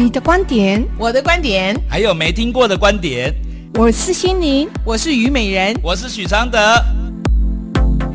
[0.00, 3.34] 你的观点，我的观点，还有没听过的观点。
[3.74, 6.56] 我是心灵，我是虞美人，我是许常德。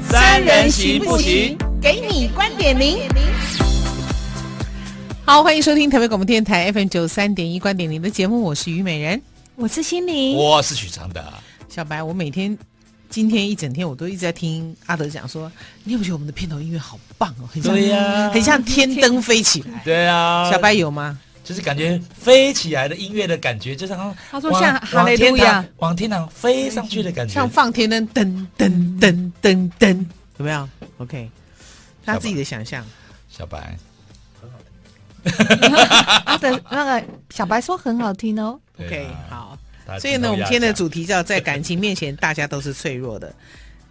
[0.10, 1.58] 三人行不行？
[1.82, 3.00] 给你观点零。
[5.26, 9.22] 好，欢迎收听台北广播电台 FM 九三点一观点零的节目，我是虞美人，
[9.58, 11.22] 我是心灵，我是许常德。
[11.68, 12.58] 小白，我每天
[13.10, 15.52] 今天一整天我都一直在听阿德讲说，
[15.84, 17.50] 你有没有觉得我们的片头音乐好棒哦？
[17.52, 19.82] 很像，对呀，很像天灯飞起来。
[19.84, 21.20] 对啊，小白有吗？
[21.44, 28.70] 就是感觉飞起来的音乐的感觉，就像他说像哈雷路亚往天堂飞上去的感觉，像放天灯噔噔
[29.00, 30.06] 噔噔噔，
[30.38, 30.70] 有没有
[31.00, 31.30] ？OK，
[32.06, 32.86] 他自己的想象。
[33.30, 33.78] 小白，
[34.40, 35.76] 很好听。
[36.26, 38.60] 阿德那个小白说很好听哦。
[38.80, 39.58] OK，好。
[40.00, 43.34] 所以呢，我们今天的主题叫在感情面前大家都是脆弱的，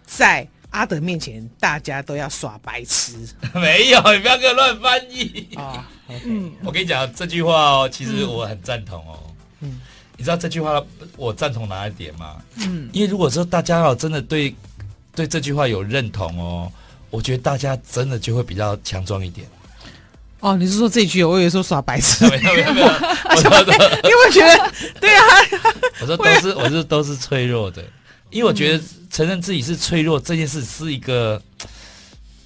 [0.07, 3.13] 在阿德面前大家都要耍白痴。
[3.53, 5.87] 没有，你不要给我乱翻译啊。
[6.25, 9.19] 嗯，我跟你讲这句话哦，其实我很赞同哦。
[9.61, 9.79] 嗯，
[10.17, 10.81] 你知道这句话
[11.17, 12.37] 我赞同哪一点吗？
[12.57, 14.53] 嗯，因为如果说大家哦真的对
[15.15, 16.71] 对这句话有认同哦，
[17.09, 19.47] 我觉得大家真的就会比较强壮一点。
[20.39, 21.23] 哦，你是说这句？
[21.23, 22.27] 我以为说耍白痴。
[22.29, 22.87] 没有没有没有，
[23.31, 23.49] 我说
[24.03, 25.23] 因为觉得对啊，
[26.01, 27.81] 我说都是我是都是脆弱的，
[28.29, 31.41] 因为我觉得承认自己是脆弱这件事是一个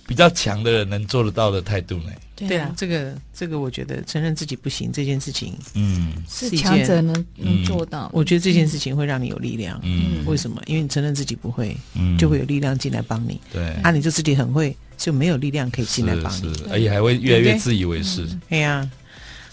[0.07, 2.11] 比较强的人能做得到的态度呢。
[2.35, 8.09] 对啊，这个这个，我觉得承认自己不行这件事情，嗯，是强者能能做到。
[8.13, 9.79] 我觉得这件事情会让你有力量。
[9.83, 10.61] 嗯，为什么？
[10.67, 13.41] 因为你承认自己不会，嗯，就会有力量进来帮你。
[13.51, 18.27] 对，啊，你就自己很会，就没有力量可以进来帮你，而且还会越来越自以为是。
[18.47, 18.87] 对呀，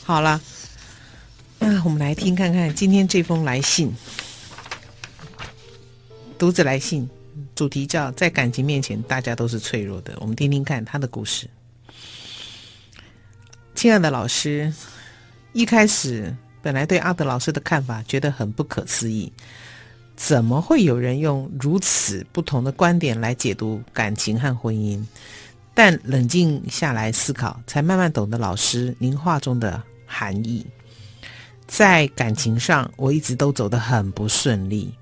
[0.02, 0.38] 好了，
[1.58, 3.91] 那我们来听看看今天这封来信，
[6.38, 7.08] 读者来信，
[7.55, 10.16] 主题叫在感情面前大家都是脆弱的。
[10.20, 11.48] 我们听听看他的故事。
[13.74, 14.72] 亲爱的老师，
[15.52, 19.32] 一开始本来对阿德老师的看法觉得很不可思议，
[20.16, 25.04] 怎么会有人用如此不同的观点来解读感情和婚姻？
[25.75, 30.65] 但冷静下来思考，才慢慢懂得老师您话中的含义。
[31.66, 34.94] 在感情上，我一直都走得很不顺利，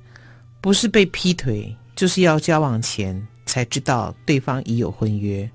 [0.63, 5.49] 不是被劈腿，就是要交往前才知道对方已有婚约。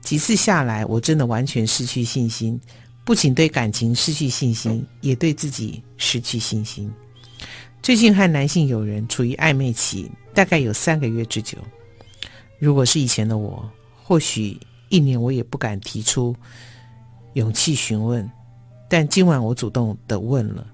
[0.00, 2.60] 几次下来，我真的完全失去信心，
[3.04, 6.92] 不仅对感情失去信心，也对自己失去信心。
[7.82, 11.58] 最近和男性友人处于暧昧期，大概有三个月之久。
[12.58, 13.68] 如果是以前的我，
[14.02, 14.58] 或许
[14.88, 16.34] 一年我也不敢提出
[17.34, 18.28] 勇气询问，
[18.88, 20.66] 但今晚我主动的问了，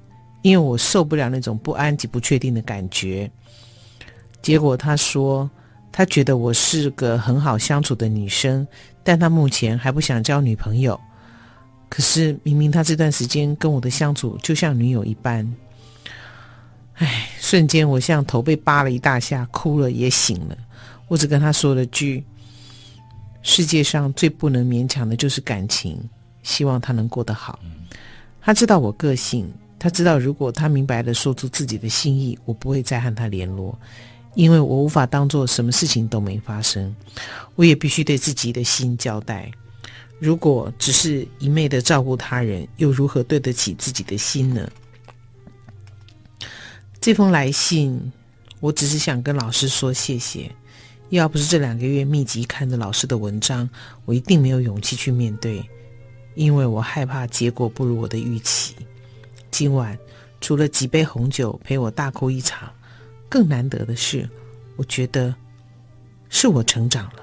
[0.42, 3.30] 因为我受不了那种不安及不确定的感觉。
[4.42, 5.48] 结果他说，
[5.90, 8.66] 他觉得我是个很好相处的女生。
[9.04, 11.00] 但他目前还不想交女朋友，
[11.88, 15.44] 可是明明他这段时间跟我的相处就像女友一般。
[16.94, 20.56] 唉，瞬间我像头被扒了一大下，哭了也醒了。
[21.08, 22.24] 我只跟他说了句
[23.42, 26.00] ：“世界上最不能勉强的就是感情，
[26.44, 27.58] 希望他能过得好。”
[28.40, 33.76] 他知道我个性，他知道如果他明白的说出自己的心意，我不会再和他联络。
[34.34, 36.94] 因为我无法当做什么事情都没发生，
[37.54, 39.50] 我也必须对自己的心交代。
[40.18, 44.70] 如果只是一昧的照顾他人，又如何对得起自己的心呢？
[47.00, 48.00] 这封来信，
[48.60, 50.50] 我只是想跟老师说谢谢。
[51.10, 53.68] 要不是这两个月密集看着老师的文章，
[54.06, 55.62] 我一定没有勇气去面对，
[56.36, 58.74] 因为我害怕结果不如我的预期。
[59.50, 59.98] 今晚
[60.40, 62.72] 除了几杯红酒陪我大哭一场。
[63.32, 64.28] 更难得的是，
[64.76, 65.34] 我觉得
[66.28, 67.22] 是我成长了。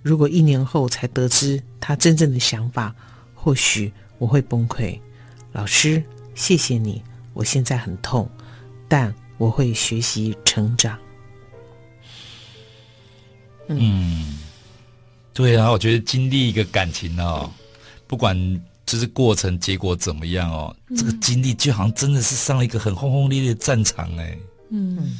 [0.00, 2.94] 如果一年后才得知他真正的想法，
[3.34, 4.96] 或许我会崩溃。
[5.50, 6.00] 老师，
[6.36, 7.02] 谢谢你，
[7.34, 8.30] 我现在很痛，
[8.86, 10.96] 但我会学习成长。
[13.66, 14.38] 嗯，嗯
[15.34, 17.52] 对啊，我觉得经历一个感情哦，
[18.06, 18.36] 不管
[18.86, 24.38] 就是过程结果怎么样哦，嗯、这个经历就好像真的是上了一个很轰轰烈烈的战场哎。
[24.70, 25.16] 嗯，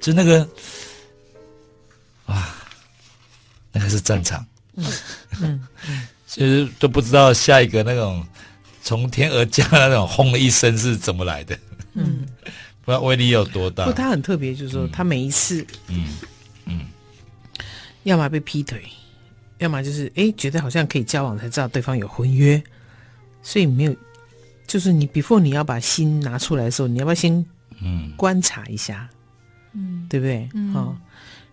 [0.00, 0.48] 就那个，
[2.26, 2.48] 哇，
[3.72, 4.44] 那个是战场，
[4.76, 4.86] 嗯。
[5.40, 5.66] 嗯，
[6.26, 8.26] 其实都不知道下一个那种
[8.82, 11.58] 从天而降的那种轰的一声是怎么来的，
[11.94, 12.26] 嗯，
[12.84, 13.84] 不知道威力有多大。
[13.84, 16.16] 不，他很特别，就是说他每一次，嗯
[16.64, 16.80] 嗯，
[18.04, 18.82] 要么被劈腿，
[19.58, 22.62] 要么就是哎觉得好像可以交往才知道对方有婚约，
[23.42, 23.96] 所以没有，
[24.66, 27.44] 就是你 before 你要把心拿出来的时候，你要不要先？
[27.80, 29.08] 嗯，观察一下，
[29.72, 30.48] 嗯，对不对？
[30.54, 30.96] 嗯，好，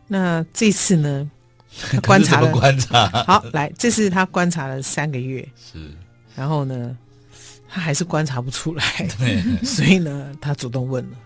[0.07, 1.29] 那这次呢？
[1.89, 3.07] 他观察了，观察。
[3.25, 5.91] 好，来，这次他观察了三个月，是。
[6.35, 6.95] 然后呢，
[7.67, 8.83] 他还是观察不出来，
[9.17, 11.17] 对，所以呢，他主动问了。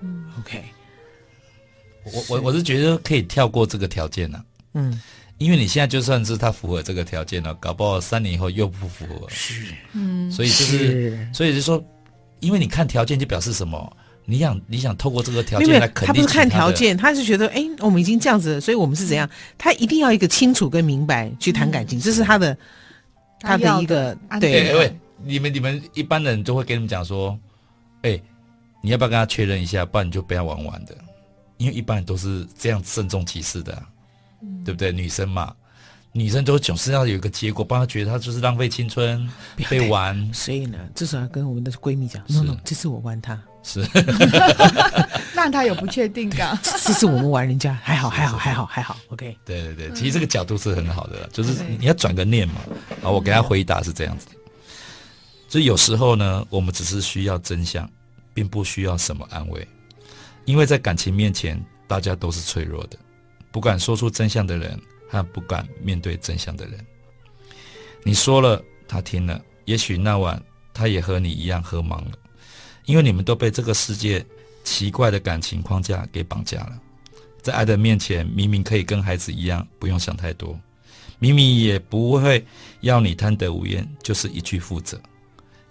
[0.00, 0.62] 嗯，OK，
[2.04, 4.44] 我我我是觉得可以跳过这个条件呢、啊。
[4.74, 5.02] 嗯，
[5.38, 9.28] 因为你现在就算是他符合这个条件了，搞不好三年以后又不符合。
[9.28, 11.84] 是，嗯，所以就是，是所以就说，
[12.38, 13.96] 因为你看条件就表示什么？
[14.24, 19.28] 你想你想透过这个条件来肯定他，他不是看条件，他是觉得，哎，我们已经这样子了，所以我们是怎样？
[19.58, 22.56] 他一定要一个清楚跟明白去谈感情，嗯、这是他的。
[23.40, 27.38] 他的一个对，因为你们你们一般人都会跟你们讲说，
[28.00, 28.18] 哎，
[28.80, 29.84] 你要不要跟他确认一下？
[29.84, 30.96] 不然你就不要玩玩的，
[31.58, 33.82] 因为一般人都是这样慎重其事的，
[34.64, 34.90] 对不对？
[34.90, 35.54] 女生嘛，
[36.12, 39.28] 女生都总是要有一个结果，不然她觉得她就是浪费青春，
[39.68, 40.32] 被玩。
[40.32, 43.80] 所以呢，至少要跟我们的闺蜜讲，no no，这次我玩她，是，
[45.34, 46.56] 让他有不确定感。
[46.62, 49.36] 这是我们玩人家，还好还好还好还好，OK。
[49.44, 52.56] 对对对，其实这个角度是很好的，就是你要转个念嘛。
[53.02, 54.32] 好，我给他回答是这样子的，
[55.48, 57.90] 所以有时候呢，我们只是需要真相，
[58.34, 59.66] 并不需要什么安慰，
[60.44, 61.58] 因为在感情面前，
[61.88, 62.98] 大家都是脆弱的，
[63.50, 64.78] 不敢说出真相的人
[65.08, 66.78] 和不敢面对真相的人。
[68.02, 70.40] 你说了，他听了，也许那晚
[70.74, 72.10] 他也和你一样喝茫了，
[72.84, 74.24] 因为你们都被这个世界
[74.62, 76.80] 奇怪的感情框架给绑架了，
[77.42, 80.58] 在爱的面前，明明可以跟孩子一样，不用想太多。
[81.18, 82.44] 明明也不会
[82.80, 85.00] 要你贪得无厌，就是一句负责，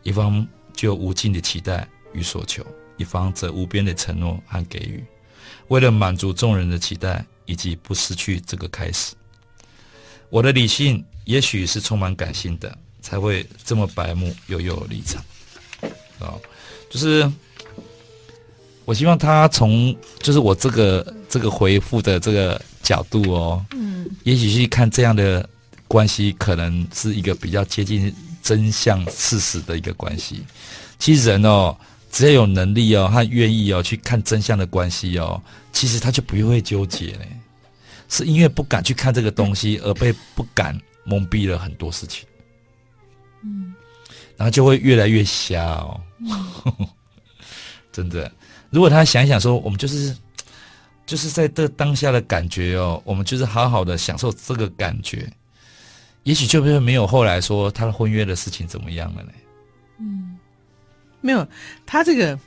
[0.01, 2.65] 一方就无尽的期待与所求，
[2.97, 5.03] 一方则无边的承诺和给予，
[5.67, 9.13] 为了满足众人的期待以及不失去这个开始。
[10.29, 15.23] 我的理性也许是充满感性的，才会这么白目又有立场。
[16.19, 16.33] 啊，
[16.93, 17.27] 就是
[18.85, 23.65] 我希望他从就是我这个这个回复的这个角度哦。
[24.23, 25.49] 也许去看这样的
[25.87, 28.13] 关系，可能是一个比较接近
[28.43, 30.43] 真相事实的一个关系。
[30.99, 31.75] 其实人哦，
[32.11, 35.41] 只要有能力哦，他愿意哦去看真相的关系哦，
[35.71, 37.27] 其实他就不会纠结嘞。
[38.07, 42.27] 是因为不敢去看这个东西，而被不敢蒙蔽了很多事情。
[43.43, 43.73] 嗯，
[44.37, 45.99] 然后就会越来越瞎哦。
[47.91, 48.31] 真的，
[48.69, 50.15] 如果他想一想说，我们就是。
[51.05, 55.29] 就是在这当下的感觉哦，我们就是好好的享受这个感觉，
[56.23, 59.31] 也许就会没有后来说他的婚约的事情怎么样了呢？
[59.99, 60.39] 嗯，
[61.19, 61.45] 没有，
[61.85, 62.39] 他这个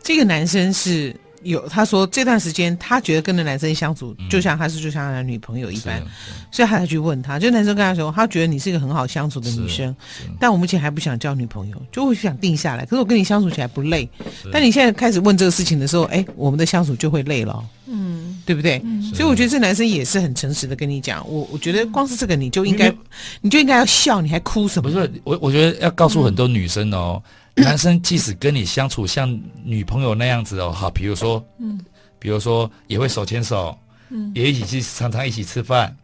[0.00, 1.12] 这个男生是。
[1.42, 6.02] 有他说这段时间他觉得跟那男生相处，就像他是就像他的女朋友一般，
[6.50, 7.38] 所以他才去问他。
[7.38, 9.94] 就男生跟他说，他觉得你是一个很好相处的女生，
[10.38, 12.84] 但我目前还不想交女朋友，就会想定下来。
[12.84, 14.08] 可是我跟你相处起来不累，
[14.52, 18.82] 但你现在开始问这个事情的时候，哎，我们的相处就会累了，嗯，对不对？
[19.14, 22.92] 所以我觉得这男生也是很诚实的跟你讲，我我觉得光是这个你就应该，
[23.40, 24.90] 你就应该要笑，你还哭什么？
[24.90, 27.22] 不是我，我觉得要告诉很多女生哦。
[27.64, 29.28] 男生即使跟你相处像
[29.64, 31.78] 女朋友那样子哦，好，比如说，嗯，
[32.18, 33.76] 比如说也会手牵手，
[34.10, 35.94] 嗯，也一起去常常一起吃饭，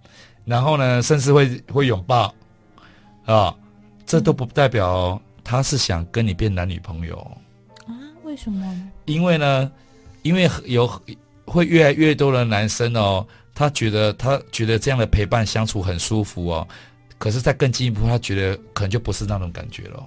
[0.45, 2.27] 然后呢，甚至会会拥抱，
[3.25, 3.56] 啊、哦，
[4.05, 7.17] 这都不代表他是想跟你变男女朋友
[7.87, 7.93] 啊？
[8.25, 8.91] 为什么？
[9.05, 9.71] 因为呢，
[10.23, 10.91] 因为有
[11.45, 16.67] 会越来越多的男生哦，他觉得他觉得这样的陪伴相处很舒服哦，
[17.19, 20.03] 可是再更进一步，他觉得可能就不是那种感觉了。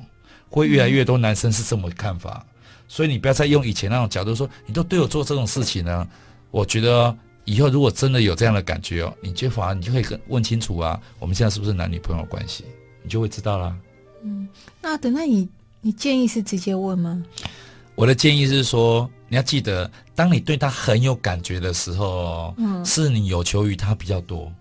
[0.49, 2.45] 会越来越多男生是这么看法，
[2.87, 6.07] 所以你不要再用以前那种角度说，你都对我做这种事情呢。
[6.49, 12.63] 我觉得以后如果真的有这样的感觉哦，你就反而你就可以问清楚啊，我们现在是不是男女朋友关系，
[13.03, 13.75] 你就会知道啦。
[14.23, 14.47] 嗯，
[14.81, 15.47] 那等那你
[15.81, 17.21] 你建议是直接问吗？
[17.95, 24.51] 我的建议是说，你要记得，当你对他很有感觉的时候，嗯，是你有求于他比较多，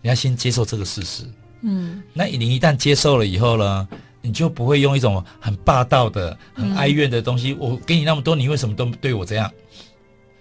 [0.00, 1.24] 你要先接受这个事实。
[1.60, 3.88] 嗯，那你一旦接受了以后呢？
[4.22, 7.52] 你就不会用一种很霸道的、很哀怨的东西。
[7.52, 9.52] 嗯、我给你那么多，你为什么都对我这样？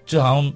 [0.06, 0.54] 就好像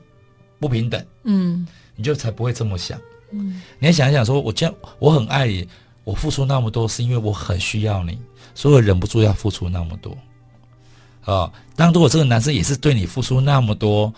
[0.59, 1.05] 不平等。
[1.23, 3.01] 嗯，你就才不会这么想。
[3.31, 5.67] 嗯，你要想一想，说我这样，我很爱你，
[6.03, 8.17] 我付出那么多，是因为我很需要你，
[8.53, 10.11] 所以我忍不住要付出那么多。
[11.21, 14.13] 啊、哦，当如果这个男生也是对你付出那么多，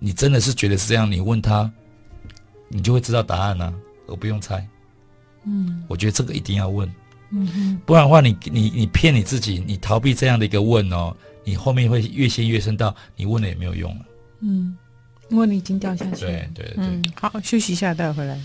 [0.00, 1.70] 你真的是觉得是这样，你问他，
[2.68, 3.74] 你就会知道答案了、啊，
[4.08, 4.66] 而不用猜。
[5.44, 6.92] 嗯，我觉得这个一定要问。
[7.34, 14.04] 嗯哼，不然的话你，你你你骗你自己，你逃避这样的一个问哦，你后面会越陷越深，到你问了也没有用了。
[14.40, 14.76] 嗯，
[15.30, 16.30] 因为你已经掉下去了。
[16.30, 18.38] 对对对，嗯，好，休息一下，待会回来。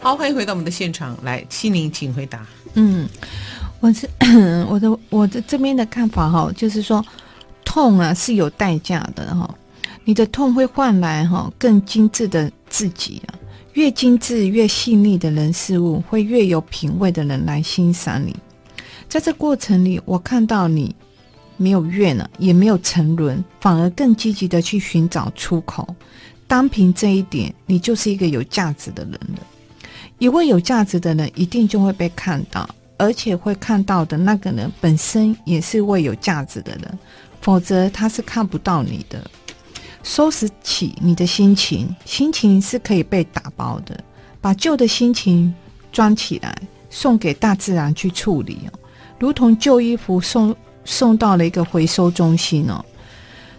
[0.00, 2.44] 好，欢迎回到我们的现场，来，七零，请回答。
[2.74, 3.08] 嗯，
[3.78, 4.08] 我是
[4.68, 7.04] 我的我的这边的看法哈，就是说，
[7.64, 9.54] 痛啊是有代价的哈。
[10.08, 13.36] 你的痛会换来哈更精致的自己啊，
[13.74, 18.34] 越精致、越细腻的人事物，会越有品味的人来欣赏你。
[19.06, 20.96] 在这过程里，我看到你
[21.58, 25.86] 没有怨了，也没有沉沦，反而更积极的去寻找出口。
[26.46, 29.46] 单凭这一点，你就是一个有价值的人了。
[30.18, 36.98] 一位有价值的人，一定就会被看到，而且会看到的那个人本身也是位有价值的人，
[37.42, 39.30] 否则他是看不到你的。
[40.02, 43.98] 收拾起你的心情，心情是可以被打包的，
[44.40, 45.54] 把旧的心情
[45.92, 46.56] 装起来，
[46.88, 48.78] 送给大自然去处理哦。
[49.18, 52.84] 如同旧衣服送送到了一个回收中心哦，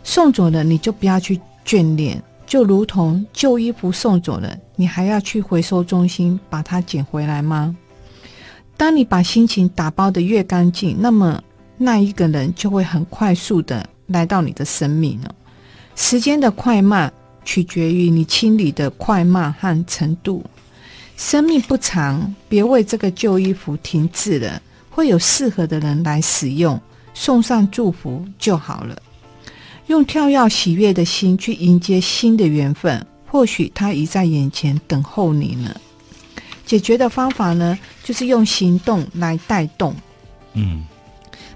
[0.03, 7.75] 送走了你就不要去眷恋，就如同旧衣服送走了，你还要去回收中心把它捡回来吗？
[8.77, 11.43] 当你把心情打包的越干净，那么
[11.77, 15.35] 那一个人就会很快速的来到你的生命了。
[15.99, 17.11] 时间的快慢
[17.43, 20.41] 取决于你清理的快慢和程度。
[21.17, 24.61] 生命不长，别为这个旧衣服停滞了。
[24.89, 26.79] 会有适合的人来使用，
[27.13, 28.97] 送上祝福就好了。
[29.87, 35.75] 用跳跃喜悦的心去迎接新的缘分，或许他已在眼前等候你呢。
[36.65, 39.93] 解决的方法呢，就是用行动来带动。
[40.53, 40.85] 嗯，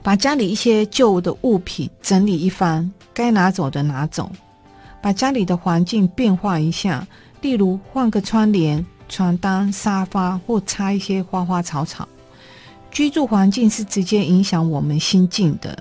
[0.02, 4.32] 把家里一些旧的物品整理一番，该拿走的拿走，
[5.02, 7.06] 把家里的环境变化一下，
[7.42, 12.08] 例如换个窗帘、床单、沙发，或插一些花花草草。
[12.92, 15.76] 居住环境是直接影响我们心境的，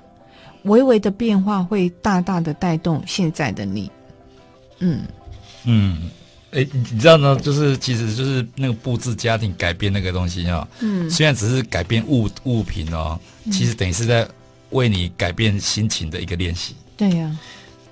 [0.63, 3.91] 微微的变化会大大的带动现在的你。
[4.79, 5.01] 嗯
[5.65, 6.09] 嗯，
[6.51, 7.35] 哎，你知道呢？
[7.39, 10.67] 就是其实就是那个布置家庭改变那个东西哦。
[10.79, 13.19] 嗯，虽然只是改变物物品哦，
[13.51, 14.27] 其实等于是在
[14.71, 16.75] 为你改变心情的一个练习。
[16.97, 17.37] 对呀。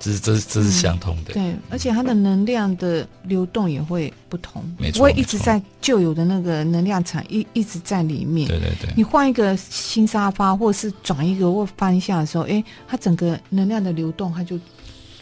[0.04, 8.48] 这是这是这是相通的，嗯，对，而且它的能量的流动也会不同，没错，不会一直在旧有的那个能量场一一直在里面。
[8.48, 14.58] 对对对，你换一个新沙发，或者是转一个或翻一下的时候，哎，它整个能量的流动，它就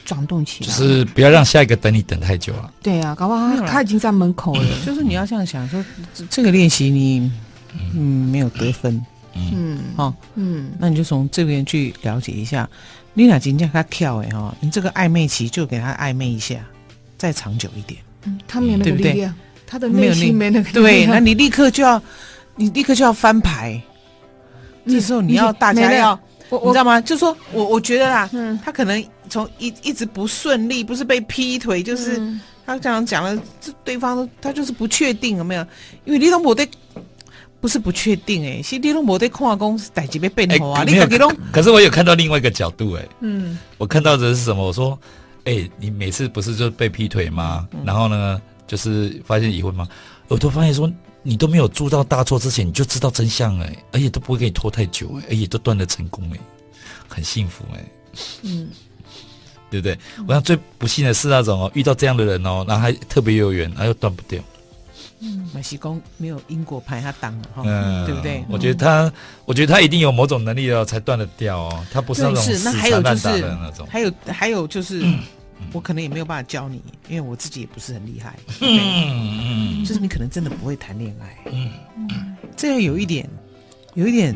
[0.07, 0.71] 转动起来。
[0.71, 2.73] 就是不要让下一个等你等太久了。
[2.83, 4.65] 对啊，搞不好他，他已经在门口了。
[4.87, 5.85] 就是你要这样想说，
[6.31, 7.31] 这个练习你
[7.95, 8.99] 嗯没有得分，
[9.35, 12.69] 嗯，好，嗯，那你就从这边去了解一下。
[13.13, 16.57] 你俩今天他跳哎哈，你这个暧昧期就给他暧昧一下，
[17.19, 18.01] 再长久一点。
[18.25, 19.33] 嗯，他没有那个力量，对对
[19.67, 20.83] 他的内心没那个力量。
[20.85, 22.01] 对，那你立刻就要，
[22.55, 23.81] 你立刻就要翻牌。
[24.85, 26.19] 嗯、这时候你要大家要，
[26.51, 27.01] 你，你知道吗？
[27.01, 35.67] 就说我我觉得啦，嗯，他可能从一一直不顺利，不是被劈腿，就是、嗯、他这样讲了，这对方他就是不确定有没有，
[36.05, 36.69] 因为李东博对。
[37.61, 40.83] 不是不确定哎、欸，其实你都没得看公司在这边变好啊。
[40.83, 44.67] 你可可，可是我有看到另外一个角度哎、欸，嗯，我看到的是什么？
[44.67, 44.99] 我说，
[45.45, 47.69] 哎、欸，你每次不是就被劈腿吗？
[47.73, 49.87] 嗯、然后呢，就是发现已婚吗？
[50.29, 50.91] 我都发现说，
[51.23, 56.41] 你都没有做到大错之前，你就知道真相哎、欸，而且都不会给你拖太久哎、欸，而且都断了成功哎、欸，
[57.09, 57.93] 很幸福哎、欸，
[58.43, 58.71] 嗯，
[59.71, 59.99] 对不对？
[60.27, 64.43] 我想最不幸的是那种哦，遇到这样的人哦，然后还特别有缘，然后又断不掉。
[65.21, 68.45] 嗯，马西公没有因果牌，他挡了哈，嗯，对不对？
[68.49, 69.13] 我觉得他，嗯、
[69.45, 71.87] 我觉得他一定有某种能力哦，才断得掉哦。
[71.93, 73.87] 他不是那种死缠烂打的那种。
[73.91, 75.19] 还有还有就是，嗯、
[75.73, 78.37] 我可能也没有办法教你，因为我自己也不是很厉害。
[78.61, 81.37] 嗯嗯，就是你可能真的不会谈恋爱。
[81.53, 83.29] 嗯嗯，这样有一点，
[83.95, 84.35] 有一点。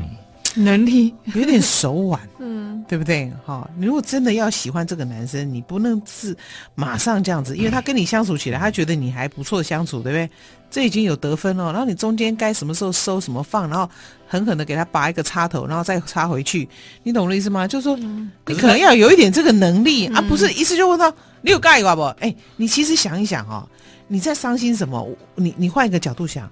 [0.56, 3.28] 能力有点手腕， 嗯，对不对？
[3.44, 6.36] 哈，你如果真的要喜欢这个男生，你不能是
[6.76, 10.30] 马上这样子，因为他跟你相处起来，他觉得你还不错相处，对不对？
[10.74, 13.88] 这已经有得分了，然后你中间该什么时候收什么放，然后
[14.26, 16.68] 狠狠的给他拔一个插头，然后再插回去，
[17.04, 17.64] 你懂我的意思吗？
[17.64, 22.02] 就是说，你可能要有一点这个能力啊，不是一次就问到你有盖过不？
[22.18, 23.64] 哎，你其实想一想哦，
[24.08, 25.08] 你在伤心什么？
[25.36, 26.50] 你你换一个角度想。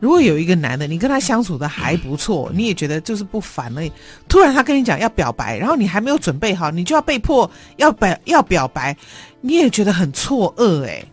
[0.00, 3.82] 如果有一个男的，你跟他相处的还不错，你也觉得就是不烦了，
[4.28, 8.96] 突然他跟你讲要表白，然后你还没有准备好，你就要被迫要表要表白，
[9.40, 11.04] 你也觉得很错愕哎。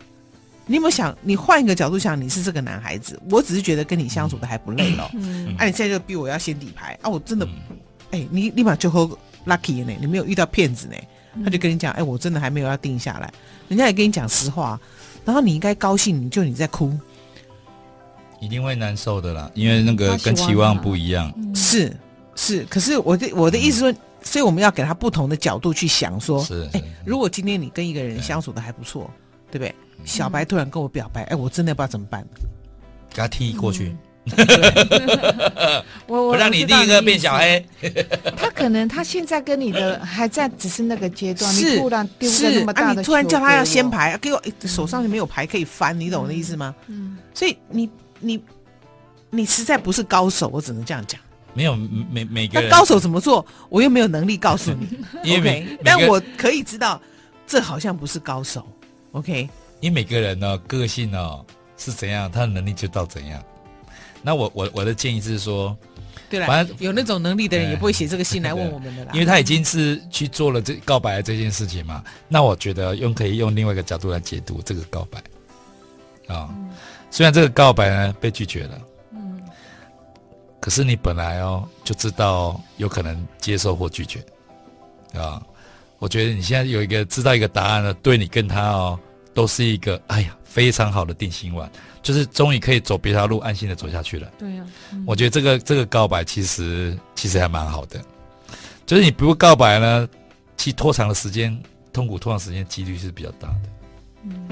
[0.68, 5.10] 你有没有想，你换一个角度想，你是这个男孩子，我只是觉得跟你相处的还不累了。
[5.14, 7.48] 嗯，哎，啊、你现在就逼我要先底牌啊，我真的，
[8.12, 9.10] 哎，你立马就喝
[9.46, 10.96] lucky 呢，你没有遇到骗子呢，
[11.44, 13.32] 他就跟你讲，哎，我真的还没有要定下来，
[13.70, 14.80] 人家也跟你讲实话，
[15.26, 16.96] 然后你应该高兴，你就你在哭。
[18.40, 21.34] 一定会难受的啦，因为那个跟期望不一样。
[21.56, 21.92] 是
[22.36, 29.10] 是，可是我的我的意思说，所以我们要给他不同的角度去想，说，是，哎，如果今天你跟一个人相处的还不错，
[29.52, 29.74] 对不对？
[30.06, 32.26] 小白突然跟我表白，哎，我真的不知道怎么办。
[33.10, 33.96] 给他踢过去，
[36.06, 37.66] 我我让你第一个变小黑。
[38.38, 46.76] 他可能他现在跟你的还在只是那个阶段，是你突然丢个那么大的、啊、你突然叫他要先牌，给我手上就没有牌可以翻，你懂我的意思吗？
[46.88, 47.90] 嗯，所以你
[48.20, 48.40] 你
[49.30, 51.20] 你实在不是高手，我只能这样讲。
[51.54, 51.76] 没有
[52.12, 54.88] 每每个那高手怎么做，我又没有能力告诉你。
[55.24, 57.02] 因为 OK，但我可以知道，
[57.48, 58.68] 这好像不是高手。
[59.18, 61.46] OK，因为每个人呢，个性呢
[61.78, 63.44] 是怎样，他的能力就到怎样。
[64.22, 65.76] 那我我我的建议是说，
[66.30, 72.04] 对了，反正有那种能力的人也不会写这个信来问我们的啦，因为他已经是去做了这告白的这件事情嘛。
[72.28, 75.20] 那我觉得用可以用另外一个角度来解读这个告白
[76.28, 76.36] 啊。
[76.36, 76.70] 哦嗯、
[77.10, 78.80] 虽然这个告白呢被拒绝了。
[80.60, 84.20] 可是你本来哦就知道有可能接受或拒绝，
[85.14, 85.42] 啊，
[85.98, 89.00] 我觉得你现在有一个知道一个答案了，对你跟他哦
[89.38, 91.70] 都是一个哎呀非常好的定心丸，
[92.02, 94.32] 就是终于可以走别条路，安心的走下去了。
[94.40, 98.02] 对呀，嗯、我觉得这个这个告白其实其实还蛮好的，
[98.88, 100.10] 就是你不告白呢，
[100.58, 101.56] 其实拖长的时间，
[101.94, 103.62] 痛苦拖长时间几率是比较大的。
[104.24, 104.48] 嗯，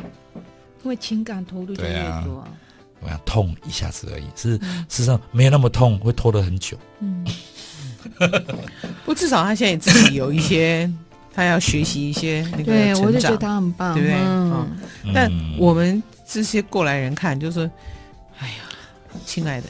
[0.83, 2.47] 因为情感投入就越多。
[2.99, 6.77] 我想痛一下子而已，是、嗯、事实上没有那么痛，会拖得很久。
[6.99, 7.25] 嗯，
[9.03, 10.87] 不，至少他现在自己有一些，
[11.35, 14.17] 他要学习一些那个成长，对，我就觉得他很棒，对不对？
[14.17, 14.67] 嗯，
[15.03, 17.69] 嗯，但我们这些过来人看，就是说，
[18.39, 18.53] 哎呀，
[19.25, 19.67] 亲爱的，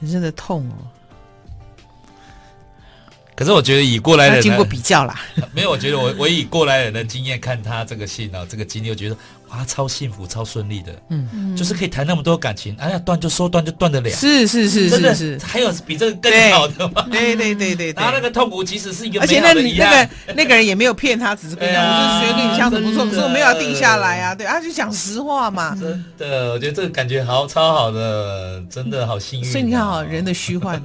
[0.00, 0.76] 人生的痛哦。
[3.38, 5.20] 可是我觉得以过来人经过比较啦，
[5.54, 9.16] 没有，我觉得我我以过来人的经验看他这个信啊，这个经历，我觉得。
[9.50, 17.06] 哇，超幸福，超顺利的，嗯，就是可以谈那么多感情，哎呀，断就说断就断得了，是是是真的是，还有比这个更好的吗？
[17.10, 29.50] 对对对对，然后那个痛苦其实是一个，而且那你那个那个人也没有骗他，只是跟你讲， 我就是觉得跟你相处不错，可是我没有要定下来啊，对，他就讲实话嘛，真的，我觉得这个感觉好超好的，真的好幸运。
[29.50, 30.78] 所以你看啊，人的虚幻，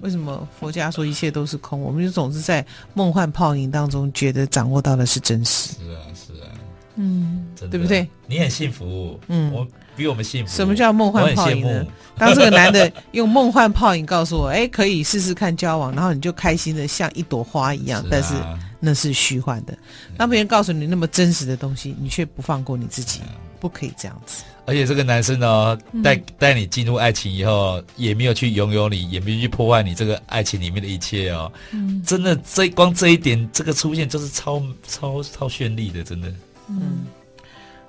[0.00, 1.80] 为什么佛家说一切都是空？
[1.90, 5.70] 我们就总是在梦幻泡影当中觉得掌握到的是真实。
[5.74, 6.46] 是啊，是啊。
[6.94, 8.08] 嗯，对不对？
[8.28, 9.66] 你很幸福，嗯，我
[9.96, 10.54] 比我们幸福。
[10.54, 11.84] 什么叫梦幻泡影呢？
[12.16, 18.34] 当这个男的用梦幻泡影告诉我，哎，可以试试看交往，然后你就开心的像一朵花一样， 但是
[18.78, 19.76] 那是虚幻的。
[20.16, 23.20] 当别人告诉你那么真实的东西，你却不放过你自己，
[23.58, 24.44] 不可以这样子。
[24.66, 31.50] 而且这个男生呢，带带你进入爱情以后，也没有去拥有你，也没有去破坏你这个爱情里面的一切哦。
[31.72, 36.32] 嗯，真的，这光这一点，这个出现就是超超超绚丽的，真的。
[36.68, 37.04] 嗯，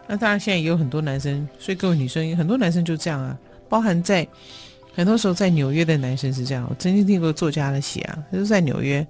[0.08, 3.38] 那当然，现在也有很多男生，所以各位女生，很多男生就这样啊。
[3.70, 4.28] 包含在
[4.96, 6.66] 很多时候，在纽约的男生是这样。
[6.70, 9.06] 我曾经听过作家的写啊，他就在纽约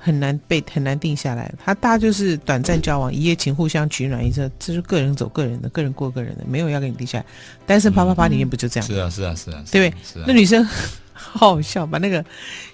[0.00, 1.52] 很难被很难定下来。
[1.62, 7.24] 他大家就是短暂交往，一夜情，互相取暖一下，这是个人走个人的，个人过个人的，没有要给你定下来。
[7.66, 8.86] 单身啪啪啪里面不就这样？
[8.88, 10.02] 是啊，是啊，是啊，对不对？
[10.02, 10.24] 是啊。
[10.26, 10.64] 那女生
[11.12, 12.24] 好好笑，把那个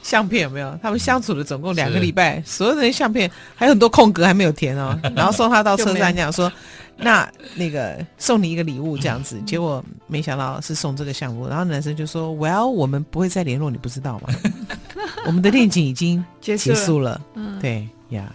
[0.02, 0.78] 相片有没有？
[0.80, 4.98] 他们相处了总共两个礼拜，所有的相片还有很多空格还没有填哦。
[5.16, 6.50] 然后送他到车站，讲说。
[6.96, 14.28] 那那个送你一个礼物这样子，结果没想到是送这个项目，然后男生就说：“Well，我们不会再联络，你不知道吗？
[15.26, 17.20] 我们的恋情已经结束了。”
[17.60, 18.32] 对呀，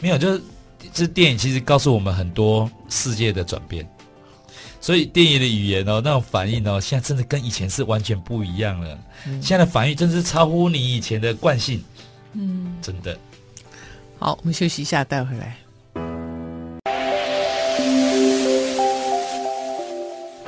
[0.00, 0.42] 没有，就是
[0.92, 3.86] 这电影其实告诉我们很多世界的转变，
[4.80, 8.98] 所以电影的语言哦，那种反应哦，现在真的跟以前是完全不一样了。
[9.24, 11.82] 现在的反应真是超乎你以前的惯性，
[12.32, 13.18] 嗯，真的。
[14.18, 15.56] 好，我们休息一下，待会回来。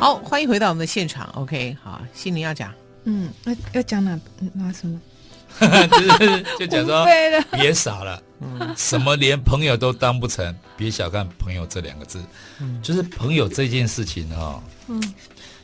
[0.07, 1.29] 好，欢迎回到我们的现场。
[1.35, 2.73] OK，好，心灵要讲，
[3.07, 4.17] 嗯，要要讲哪
[4.55, 5.01] 哪什么？
[5.59, 7.05] 就是就讲说，
[7.51, 12.23] 别傻了，嗯，什么连朋友都当不成，别小看朋友这两个字，
[12.61, 15.15] 嗯，就是朋友这件事情哈、哦，嗯，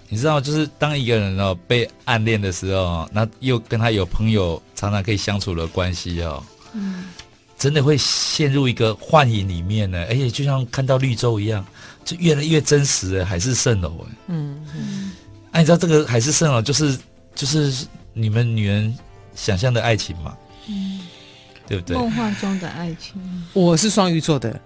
[0.09, 7.11] 你知道，就是当一个人哦被暗恋的时候，那又跟他有朋友常常可以相处的关系哦，嗯，
[7.57, 11.64] 真的会陷入一个幻影里面呢，而且就像看到绿洲一样。
[12.04, 15.12] 就越来越真实的海市蜃楼哎，嗯嗯，
[15.52, 16.98] 哎，你知道这个海市蜃楼就是
[17.34, 18.94] 就是你们女人
[19.34, 20.36] 想象的爱情嘛，
[20.68, 21.00] 嗯，
[21.66, 21.96] 对不对？
[21.96, 23.20] 梦幻中的爱情。
[23.52, 24.60] 我是双鱼座的，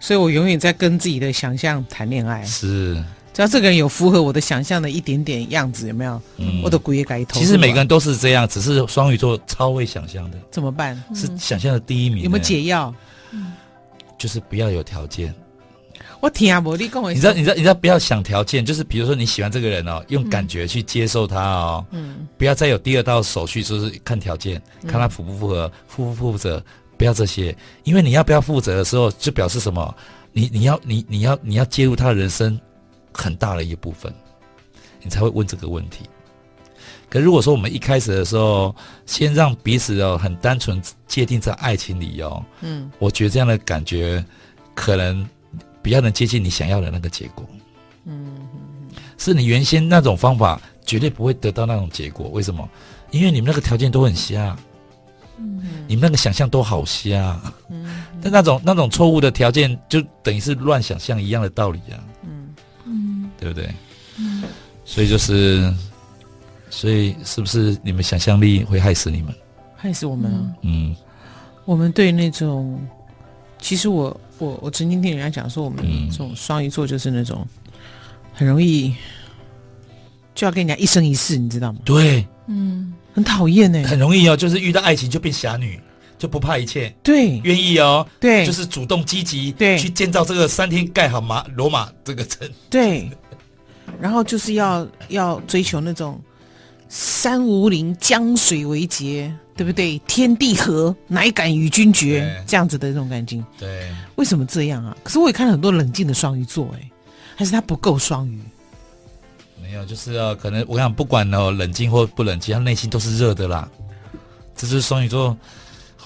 [0.00, 2.44] 所以我永远在跟自己的想象谈恋爱。
[2.44, 2.94] 是，
[3.34, 6.22] 只要这个人有符合我的想象的一点点样子，有没有？
[6.36, 7.38] 嗯，我的骨也改一头。
[7.38, 10.38] 其实每个人都是这样，只是双鱼座超会想象的。
[10.50, 11.02] 怎么办？
[11.14, 12.22] 是想象的第一名。
[12.22, 12.94] 有没有解药？
[13.32, 13.52] 嗯，
[14.16, 15.34] 就是不要有条件。
[16.20, 26.62] 我听啊，我你跟我，你知道，你知道，你知道，不要想条件，就是比如说你喜欢这个人哦，用感觉去接受他哦，嗯，不要再有第二道手续，就是看条件，看他符不符合，负不负责，
[26.96, 29.94] 不要这些，因为你要不要负责的时候，就表示什么？
[30.32, 32.58] 你你要你你要你要介入他的人生
[33.12, 34.12] 很大的一部分，
[35.02, 36.04] 你才会问这个问题。
[37.08, 38.74] 可如果说我们一开始的时候，
[39.06, 44.22] 先让彼此哦很单纯界定在爱情里哦，嗯，我觉得这样的感觉
[44.74, 45.26] 可能
[45.82, 47.46] 比较能接近你想要的那个结果。
[48.04, 48.36] 嗯，
[49.16, 52.28] 是你原先那种方法绝对不会得到那种结果。
[52.28, 52.68] 为什么？
[53.10, 54.56] 因为你们那个条件都很瞎，
[55.38, 63.68] 嗯，你们那个想象都好瞎，嗯，但那种那种错误的条件就等于是乱想象一样的道理啊，嗯嗯，对不对？
[64.18, 64.42] 嗯，
[64.84, 65.72] 所以就是。
[66.70, 69.34] 所以，是不是你们想象力会害死你们？
[69.74, 70.52] 害死我们啊！
[70.60, 70.94] 嗯，
[71.64, 72.78] 我们对那种，
[73.58, 77.46] 其实我我我曾经听人家讲说，我们这种双鱼座就是那种
[78.32, 78.94] 很容易
[80.34, 81.78] 就要跟人家一生一世，你知道吗？
[81.84, 85.80] 对，嗯，很讨厌呢，很容易哦，就是遇到爱情就变侠女，
[86.18, 93.10] 就不怕一切，对，愿意哦，对，就是主动积极，对，去建造这个三天盖好马罗马这个城，对，
[94.00, 96.20] 然后就是要要追求那种。
[96.88, 99.98] 山无陵，江水为竭，对不对？
[100.06, 103.44] 天地合，乃敢与君绝，这样子的这种感情。
[103.58, 104.96] 对，为什么这样啊？
[105.02, 106.90] 可是我也看了很多冷静的双鱼座，哎，
[107.36, 108.40] 还是他不够双鱼？
[109.60, 113.68] 没有，就是要可能我想，不管哦，冷静或不冷静，他内心都是热的啦。
[114.56, 115.36] 这就是双鱼座，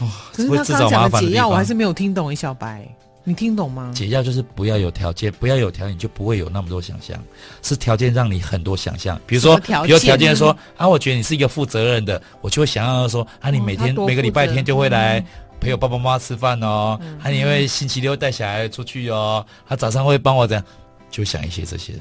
[0.01, 2.85] 哦，可是他刚讲的解药，我还是没有听懂，哎，小白。
[3.25, 3.93] 你听懂吗？
[3.95, 7.17] 解药就是不要有条件，不要有条件，你就不会有那么多想象。
[7.63, 15.25] 是条件让你很多想象，比如说，比如条件说啊，我觉得你是一个负责任的，我就会想要说啊，你每天、哦、每个礼拜天就会来
[15.61, 20.65] 陪我爸爸妈妈吃饭哦，嗯、啊，你会星期六带小孩出去哦，他早上会帮我这样，
[21.11, 21.95] 就想一些这些。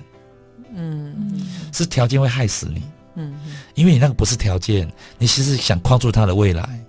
[0.73, 1.39] 嗯，
[1.71, 2.81] 是条件会害死你。
[3.15, 3.38] 嗯，
[3.75, 6.81] 因为你那个不是条件，你其实想框住他的未来。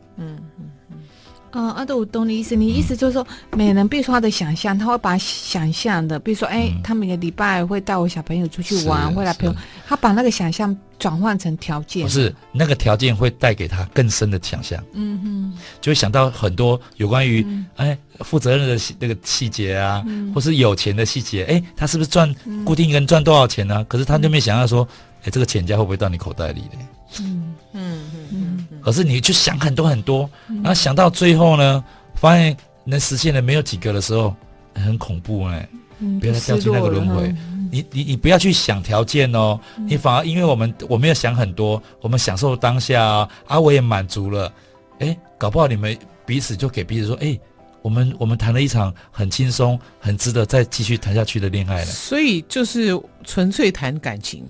[1.52, 2.56] 啊，阿德，我懂你意思。
[2.56, 9.54] 你意思就是说，每人比如说他的想象，他会把想象的，比如说，哎，他每个礼拜会带我小朋友出去玩，会来陪我。
[9.86, 14.82] 他把那个想象转换成条件，不是那个条件会带给他更深的想象。
[14.94, 20.02] 嗯哼，就会想到很多有关于哎负责任的那个细节啊，
[20.34, 21.44] 或是有钱的细节。
[21.44, 22.34] 哎，他是不是赚
[22.64, 23.84] 固定一个人赚多少钱呢？
[23.84, 24.88] 可是他就没想到说，
[25.24, 26.78] 哎，这个钱家会不会到你口袋里呢？
[27.20, 27.51] 嗯嗯嗯。
[28.82, 34.34] 可是你去想很多很多，然后想到最后呢，发现能实现的没有几个的时候，
[34.74, 35.68] 很恐怖哎、欸！
[36.00, 37.34] 嗯、不要再掉进那个轮回。
[37.70, 44.52] 你你你不要去想条件哦，嗯、你反而因为我们我没有想很多，我们享受当下啊，啊我也满足了，
[44.98, 47.38] 哎，搞不好你们彼此就给彼此说，哎，
[47.80, 51.86] 我们我们谈了一场很轻松、很值得再继续谈下去的恋爱了。
[51.86, 54.40] 所以就是纯粹谈感情，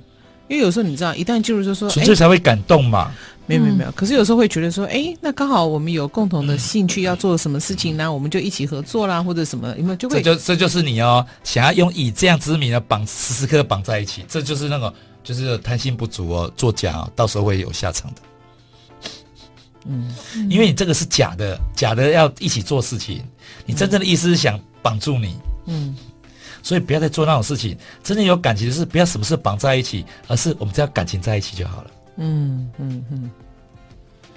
[0.48, 3.12] 因为有时候你知道，一旦进入就说纯粹才会感动嘛。
[3.52, 8.12] 没有没有没有，可是有时候会觉得说，哎，那刚好我们有共同的兴趣，要做什么事情呢？
[8.12, 10.22] 我们就一起合作啦，或者什么，有没有就会？
[10.22, 18.20] 这就这就是你哦，想要用以这样之名的绑时时刻绑在一起，这就是那个就是贪心不足哦，作假哦，到时候会有下场的。
[19.84, 20.14] 嗯，
[20.48, 23.20] 因为你这个是假的，假的要一起做事情，
[23.66, 25.36] 你真正的意思是想绑住你。
[25.66, 25.96] 嗯，
[26.62, 27.76] 所以不要再做那种事情。
[28.02, 31.90] 真正有感情的是不要什么事绑在一起，而是我们只要感情在一起就好了。
[32.16, 33.30] 嗯嗯嗯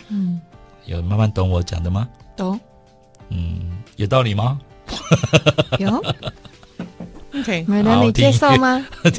[0.10, 0.42] 嗯，
[0.86, 2.08] 有慢慢懂我讲的吗？
[2.36, 2.60] 懂。
[3.30, 4.60] 嗯，有道理吗？
[5.80, 6.04] 有。
[7.38, 8.86] OK，没人你接受吗？
[9.04, 9.12] 我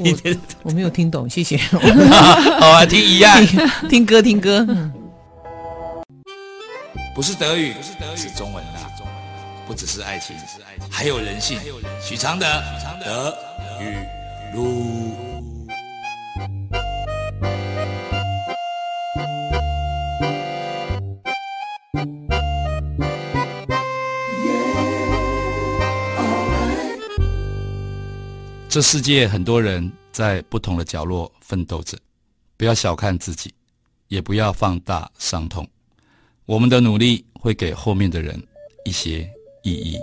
[0.64, 1.56] 我没有听懂，谢谢。
[2.58, 3.44] 好啊，听一样，
[3.90, 4.66] 听歌听歌。
[7.14, 7.74] 不是德语，
[8.16, 8.90] 是中文啦。
[9.66, 10.36] 不只是爱情，
[10.88, 11.58] 还有人性。
[12.00, 12.46] 许常德，
[13.04, 13.34] 德
[13.80, 13.98] 语
[14.54, 15.35] 路。
[28.76, 31.96] 这世界很多人在不同的角落奋斗着，
[32.58, 33.50] 不要小看自己，
[34.08, 35.66] 也不要放大伤痛。
[36.44, 38.38] 我们的努力会给后面的人
[38.84, 39.26] 一些
[39.62, 39.96] 意义。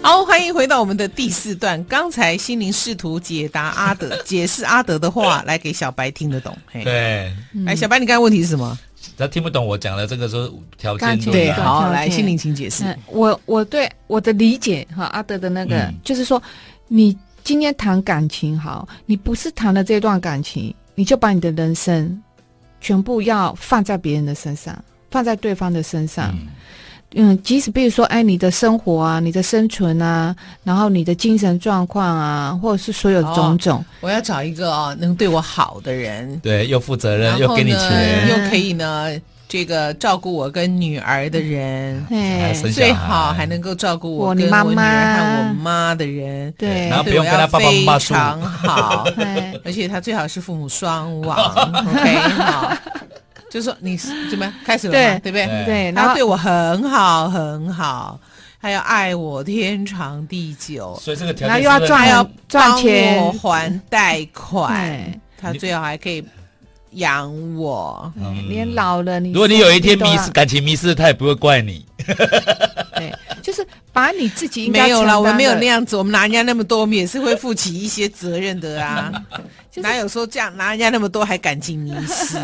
[0.00, 1.84] 好，欢迎回到我们的第四段。
[1.84, 6.56] 刚才心灵试图解答阿德， 解释阿德的话，来给小白听得懂。
[6.72, 7.30] 嘿对，
[7.66, 8.78] 哎，小白，你刚才问题是什么？
[9.16, 12.84] 他听不懂我讲的这个说条件对，好，来心灵请解释。
[12.84, 16.42] 嗯、我我对我的理解哈，阿德的那个、嗯、就是说，
[16.88, 22.22] 你今天谈感情好，你不是谈了这段感情，你就把你的人生
[22.80, 26.30] 全部要放在别人的身上，放在对方的身上。
[26.32, 26.48] 嗯
[27.16, 39.08] 嗯，即使比如说，哎，你的生活啊，你的生存啊，然后你的精神状况啊，或者是所有种种，哦、我要找一个哦能对我好的人，对，又负责任，又给你钱，又可以呢，
[39.48, 49.04] 这个照顾我跟女儿的人，哎，最好还能够照顾我跟我女儿和我妈的人，对，然后不用跟他爸爸妈妈说，非常好，
[49.64, 51.36] 而且他最好是父母双亡
[51.86, 52.72] ，OK，好，
[53.54, 53.96] 就说你
[54.28, 55.64] 怎么开始了对，对不对？
[55.64, 58.18] 对，然后对我很好很好。
[58.58, 66.24] 还要爱我天长地久，所以这个条件，他又要赚，要赚钱，我还贷款，他最好还可以
[66.92, 68.12] 养我。
[68.16, 71.86] 嗯，连老了你，如果你有一天迷失感情迷失，他也不会怪你。
[73.94, 79.10] 把你自己应该没有了，我们没有那样子，我们拿人家那么多，我们也是会负起一些责任的啊。
[79.70, 82.36] 就是、哪有说这样拿人家那么多还感情迷失？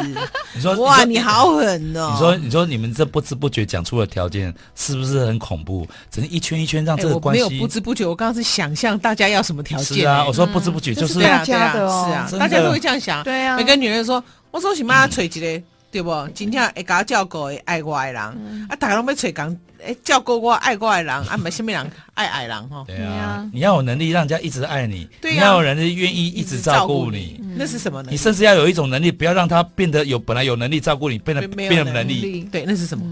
[0.55, 2.11] 你说哇，你好狠哦！
[2.13, 5.87] 你说你说你们这不知不觉讲出了条件是不是很恐怖？
[6.11, 10.03] 只能一圈一圈让这个关系、欸、没有不知不觉，我刚刚是想象大家要什么条件、欸。
[10.03, 13.23] 是啊，我说不知不觉就是、嗯、大家的哦，是啊，大家都会这样想。
[13.23, 15.63] 对啊，每个女人说，我说起妈吹起来。
[15.91, 16.29] 对不？
[16.35, 18.23] 今天会搞叫狗爱我的人，
[18.69, 22.85] 啊，大家拢要找讲，哎，照顾我爱我的人，啊， 没什么人爱爱人哈。
[22.87, 28.09] 对啊，你要有能力让人家一直爱你，你要有人愿意一直照顾你，那是什么呢？
[28.11, 32.49] 你甚至要有一种能力，不要让他变得有本来有能力照顾你，变得变得能力。
[32.53, 33.05] 对，那是什么？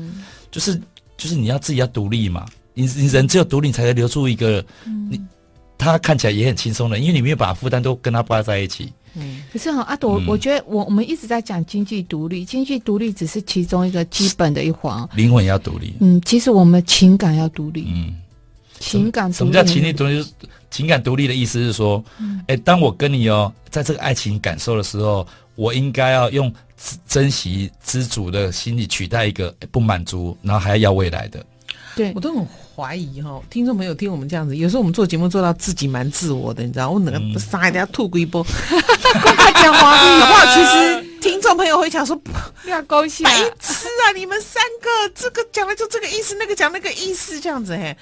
[0.51, 0.81] 就是
[1.17, 4.65] 就是你要自己要独立嘛，你你人只有独立，你才能留住一个
[5.11, 5.21] 你，
[5.77, 8.93] 他看起来也很轻松的，因为你没有把负担都跟他挂在一起。
[9.21, 15.95] 嗯，可是哈，阿朵，我觉得我我们一直在讲经济独立，经济独立只是其中一个基本的一环，灵魂要独立。
[16.01, 17.87] 嗯，其实我们情感要独立。
[17.89, 18.15] 嗯，
[18.79, 20.25] 情感什么叫情力独立？
[20.71, 22.05] 情感独立的意思是说，
[22.47, 26.53] 哎，当我跟你哦，在这个爱情感受的时候，我应该要用
[27.09, 31.45] 珍惜、知足的心理取代一个不满足，然后还要要未来的。
[31.97, 32.47] 对，我都很
[32.79, 40.47] 怀疑哈，听众朋友听我们这样子，有时候我们做节目做到自己蛮自我的，你知道，我哪个上海等下吐过一波，他讲话好不好？
[40.55, 44.15] 其实听众朋友会讲说，不要高兴，白痴啊！
[44.15, 47.97] 你们三个这个讲的就这个意思，那个讲那个意思，这样子嘿。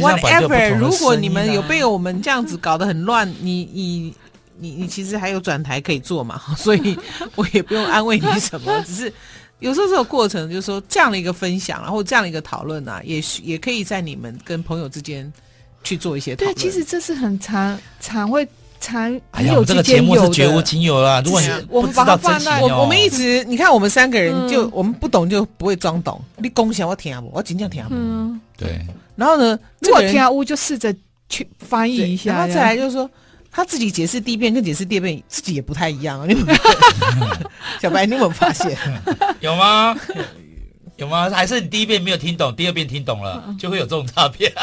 [0.00, 4.14] Whatever，如果你们有被我们这样子搞得很乱，你你
[4.58, 6.98] 你你其实还有转台可以做嘛，所以
[7.34, 9.12] 我也不用安慰你什么，只是。
[9.62, 15.32] 有时候这个过程，就是说这样的一个分享，然后这样的一个讨论啊，也许也可以在你们跟朋友之间
[15.84, 16.54] 去做一些讨论。
[16.54, 18.46] 对，其实这是很常常会
[18.80, 21.22] 常哎呀，这个节目是绝无仅有啦。
[21.24, 26.20] 如果你我们把它放在我我们一直你看我们三个人就我们不懂就不会装懂。
[26.36, 27.30] 你共享我听不？
[27.32, 27.90] 我尽量听不。
[27.92, 28.84] 嗯，对。
[29.14, 30.92] 然后呢，如果听不就试着
[31.28, 33.08] 去翻译一下，然后再来就是说。
[33.52, 36.26] 他自己解释第一遍跟解释第二遍自己也不太一样啊！
[37.78, 38.76] 小白，你有没有发现？
[39.40, 39.94] 有吗？
[40.96, 41.28] 有吗？
[41.28, 44.50] 还是你第一遍没有听懂，第二遍听懂了，就会有这种差别？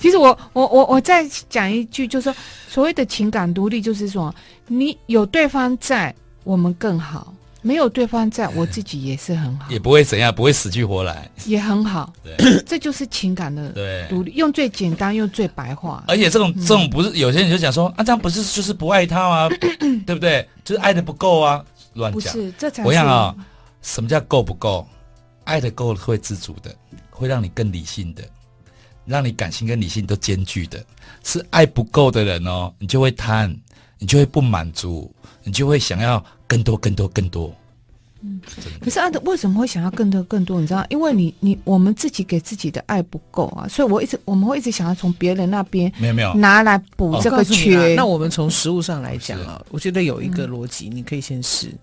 [0.00, 2.36] 其实我我我我再讲一句，就是说
[2.68, 4.34] 所谓的情感独立，就是说
[4.66, 7.34] 你有对方在，我们更好。
[7.66, 12.12] 没有对方在，我自己也是很好，也不会怎样，不会死去活来，也很好。
[12.22, 16.04] 对， 这就是情感的独立，用最简单用最白话。
[16.06, 19.48] 而且这种这种不是有些人就讲说啊，这样不是就是不爱他吗？
[20.04, 20.46] 对不对？
[20.62, 22.20] 就是爱的不够啊，乱讲。
[22.20, 23.34] 不是，这才我想啊，
[23.80, 24.86] 什么叫够不够？
[25.44, 26.70] 爱的够会知足的，
[27.08, 28.22] 会让你更理性的，
[29.06, 30.84] 让你感性跟理性都兼具的。
[31.22, 33.56] 是爱不够的人哦，你就会贪，
[33.98, 35.10] 你就会不满足，
[35.42, 36.22] 你就会想要。
[36.46, 37.54] 更多，更多，更多。
[38.26, 38.40] 嗯，
[38.80, 40.58] 可是阿德为什么会想要更多，更多？
[40.58, 47.76] 你知道，因为你，你，我们自己给自己的爱不够啊，所以我一直，我们会一直想要从别人那边没有没有拿来补这个缺。
[47.76, 51.66] 哦、那我们从食物上来讲啊，我觉得有一个逻辑，你可以先试。
[51.66, 51.78] 嗯、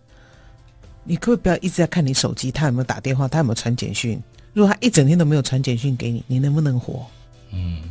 [1.03, 4.19] 你可不可以不要一直在看你手机，他有没有打电话，他有没有传简讯？
[4.53, 7.05] 如果他一整天都没有传简讯给你，你能不能活？
[7.53, 7.83] 嗯。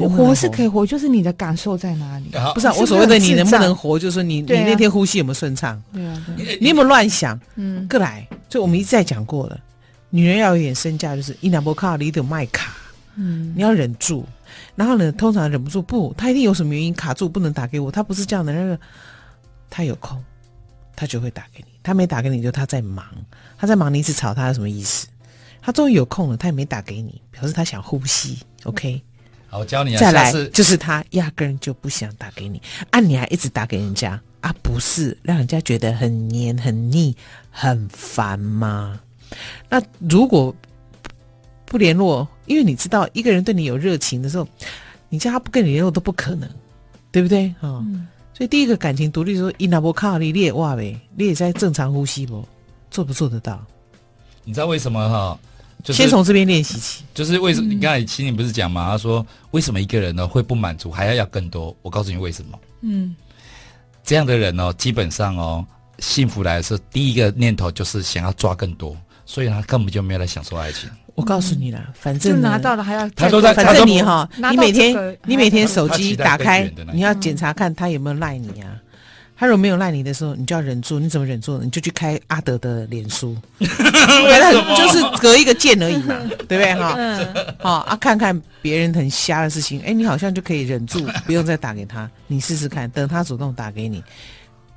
[0.00, 2.30] 我活是可以活，就是你的感受在哪里？
[2.54, 5.82] 不是我所谓的你能不能活，就是说你你那天呼吸有没有顺畅？
[5.92, 6.26] 对啊，
[6.60, 7.38] 你有没有乱想？
[7.56, 9.58] 嗯，过来，所以我们一直在讲过了，
[10.10, 12.74] 女人要有点身价，就是一两波卡，你得卖卡，
[13.16, 14.24] 嗯，你要忍住。
[14.74, 17.90] 然后呢，通常忍不住，不，他一定有什么原因卡住，不能打给我。
[17.90, 18.78] 他不是这样的，那个
[19.68, 20.22] 他有空，
[20.96, 21.72] 他就会打给你。
[21.82, 23.04] 他没打给你，就他在忙，
[23.58, 25.06] 他在忙，你一直吵他有什么意思？
[25.60, 28.38] 他终于有空了，他也没打给你，表示他想呼吸。
[28.64, 29.00] OK。
[29.58, 32.60] 我教你啊，再来就是他压根就不想打给你，
[32.90, 37.14] 啊，你还一直打给人家啊，不是让人家觉得很黏、很腻、
[37.50, 39.00] 很烦吗？
[39.68, 40.54] 那如果
[41.64, 44.46] 不联络，因为你知道一个人对你有热情的时候，
[45.08, 46.48] 你叫他不跟你联络都不可能，
[47.10, 47.54] 对不对？
[47.60, 52.46] 哦，嗯、所以第一个感情独立说，伊那波卡你也哇呗，你也在正常呼吸不？
[52.90, 53.64] 做不做得到？
[54.44, 55.38] 你知道为什么哈？
[55.82, 57.72] 就是、先从这边练习起，就是为什么？
[57.72, 58.88] 你刚才心里不是讲嘛？
[58.88, 61.76] 他说为什么一个人呢会不满足，还要要更多？
[61.82, 62.58] 我告诉你为什么。
[62.82, 63.14] 嗯，
[64.04, 65.64] 这样的人哦，基本上哦，
[65.98, 70.88] 幸福来的时候，第一个念头就是想要抓更多，所以他根本就没有来享受爱情。
[71.14, 78.80] 我告诉你啦，反正就拿到了还要他都在反正你哈，你每天你每天手机打开你要检查看他有没有赖你啊。
[79.42, 81.00] 他如果没有赖你的时候，你就要忍住。
[81.00, 81.58] 你怎么忍住？
[81.58, 86.14] 你就去开阿德的脸书， 就是隔一个键而已嘛，
[86.46, 86.96] 对不对哈？
[87.58, 92.08] 好啊，看看别人很瞎的事情，哎，你好像就可以忍住，不用再打给他。
[92.28, 94.00] 你试试看，等他主动打给你，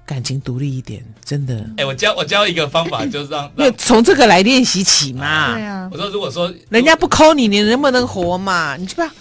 [0.03, 1.63] 感情独立一点，真的。
[1.77, 5.53] 哎，我教我教一个方法，就是让那从这个来练习起嘛。
[5.53, 8.75] 对啊，我说如果说人家不 call 你，你能不能活嘛？
[8.77, 9.13] 你去吧。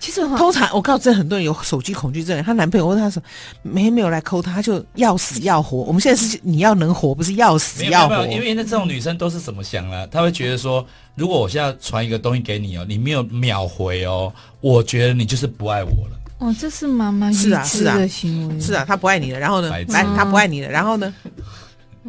[0.00, 3.22] 其实通常我告诉这很多人有手机恐惧症，她男朋友问她说
[3.62, 5.78] 没没有来抠她，她就要死要活。
[5.78, 8.26] 我们现在是你要能活，不是要死要活。
[8.26, 10.06] 因为那这种女生都是怎么想呢？
[10.06, 16.18] 她会觉得说，如果我现在传一个东西给你哦，你没有秒回哦，我觉得你就是不爱我了。
[16.38, 19.38] 哦，这是妈妈是啊是啊的行为，是啊，他不爱你了。
[19.40, 21.12] 然后呢，来他不爱你了，然后呢，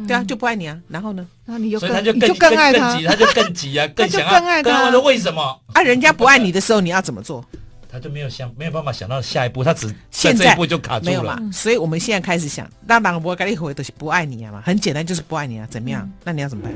[0.06, 0.78] 对啊，就不爱你啊。
[0.86, 4.70] 然后呢，然后你就更就更爱他，他就更急啊， 更想要更爱他。
[4.70, 5.82] 他说为什么啊？
[5.82, 7.44] 人家不爱你的时候，你要怎么做？
[7.90, 11.50] 他就没有想，没有办法想到下一步，他只现在这一步就卡住了嘛。
[11.52, 16.02] 所以我们现在开始想，那当然不会跟你回都是不爱你啊嘛，很简单，就是不爱你啊，怎么样？
[16.04, 16.72] 嗯、那你要怎么办？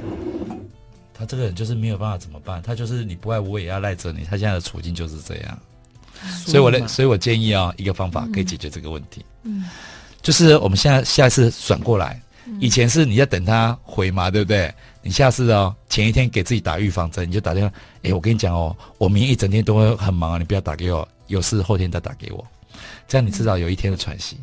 [1.16, 2.61] 他这个人就是没有办法怎么办？
[2.62, 5.59] 他就是你不爱我也要赖着你，他现在的处境就是这样。
[6.44, 9.64] 所以我的，所以我建议啊、哦，一个方法可以解决这个问题，嗯，
[10.22, 12.20] 就是我们现在下一次转过来，
[12.59, 14.72] 以前是你要等他回嘛，对不对？
[15.05, 17.73] 你下次哦，前一天给自己打预防针，你就打电话。
[18.03, 22.45] 哎，我跟你讲哦，我明天一整天都会很忙啊，你不要打给我，有事后天再打给我，
[23.07, 24.38] 这样你至少有一天的喘息。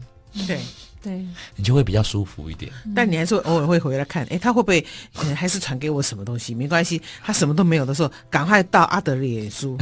[0.47, 0.59] 对。
[1.03, 2.71] 对，你就会比较舒服一点。
[2.95, 4.85] 但你还是偶尔会回来看，哎，他会不会
[5.19, 6.53] 嗯还是传给我什么东西？
[6.53, 9.75] 没关系，他什么都没有的时候，赶快到阿德的脸书，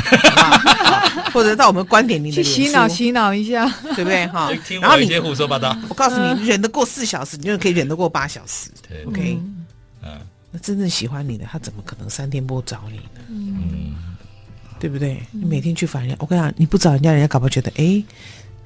[1.33, 4.25] 或者到我们观点里的脸书，洗脑洗脑一下，对不对？
[4.27, 4.49] 哈，
[4.81, 5.77] 然后你胡说八道。
[5.89, 8.69] 我告诉你，忍得过四小时，你就可以忍得过八小时。
[8.87, 9.37] 对，OK，
[10.01, 13.21] 嗯，那真正喜欢你的，他怎么可能三天不找你呢？
[13.29, 13.93] 嗯，
[14.79, 15.21] 对不对？
[15.31, 18.03] 你每天去烦人家，我跟你讲，你不找人家，人家搞不好觉得，哎，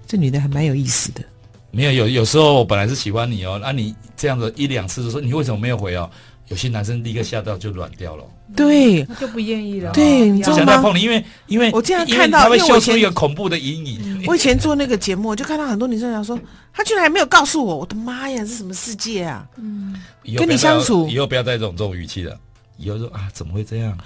[0.08, 1.24] 这女的还蛮有意思的。
[1.72, 6.10] 没有有有时候我本来是喜欢你哦，那、啊、你这样子一两次就说你为什么没有回哦？
[6.50, 8.24] 有些男生立刻吓到就软掉了，
[8.56, 9.92] 对，他就不愿意了。
[9.92, 10.58] 对，你知道吗？
[10.58, 14.24] 想再碰你，因为因为我经常看到，他会秀出一个恐怖的阴影。
[14.28, 16.38] 我以前做那个节目，我就看到很多女生讲说，
[16.74, 19.48] 他居然还没有告诉我，我的妈呀，这是什么世界啊？
[19.58, 19.96] 嗯，
[20.38, 22.38] 跟你相处以后不要再这种这种语气了。
[22.78, 23.98] 以后说啊，怎么会这样？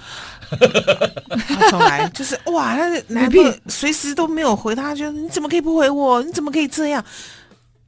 [0.50, 6.22] 他从来就是哇，那个男朋友随时都没有回他，就你怎么可以不回我？
[6.22, 7.04] 你怎么可以这样？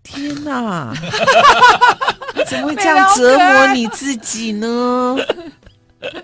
[0.02, 0.92] 天哪！
[2.46, 5.16] 怎么会这样折磨你自己呢？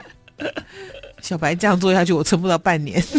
[1.22, 3.02] 小白这样做下去，我撑不到半年。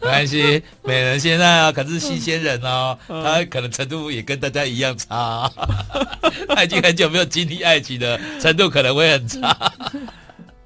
[0.00, 5.50] 没关系，美人现在啊可是新鲜人哦，他可能程度也跟大家一样差，
[6.48, 9.72] 他已经很久没有经历爱情的程度可能会很差。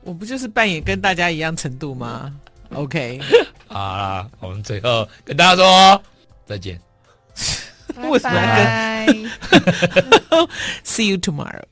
[0.03, 2.33] 我不就是扮演跟大家一样程度吗
[2.75, 3.21] ？OK，
[3.69, 6.03] 好啦，我们最后跟大家说
[6.47, 6.79] 再见。
[8.11, 9.31] 为什么跟
[10.85, 11.65] ？See you tomorrow.